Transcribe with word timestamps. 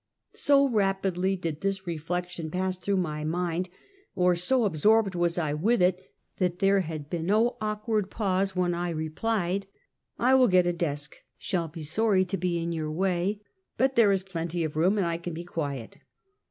So 0.33 0.67
rapidly 0.67 1.35
did 1.35 1.61
tliis 1.61 1.85
reflection 1.85 2.49
pass 2.49 2.79
through 2.79 2.97
my 2.97 3.23
mind, 3.23 3.69
or 4.15 4.35
so 4.35 4.65
absorbed 4.65 5.13
was 5.13 5.37
I 5.37 5.53
with 5.53 5.79
it, 5.79 6.01
that 6.37 6.57
there 6.57 6.79
had 6.79 7.07
been 7.07 7.27
no 7.27 7.55
awkward 7.61 8.09
pause 8.09 8.55
when 8.55 8.73
I 8.73 8.89
replied:" 8.89 9.67
I 10.17 10.33
will 10.33 10.47
get 10.47 10.65
a 10.65 10.73
desk, 10.73 11.17
shall 11.37 11.67
be 11.67 11.83
sorry 11.83 12.25
to 12.25 12.35
be 12.37 12.57
in 12.57 12.71
your 12.71 12.89
way, 12.91 13.41
but 13.77 13.95
there 13.95 14.11
is 14.11 14.23
plenty 14.23 14.63
of 14.63 14.75
room 14.75 14.97
and 14.97 15.05
I 15.05 15.19
can 15.19 15.35
be 15.35 15.43
quiet." 15.43 15.99